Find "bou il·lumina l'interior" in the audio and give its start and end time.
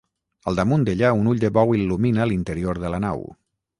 1.59-2.81